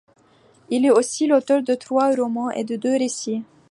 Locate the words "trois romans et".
1.75-2.63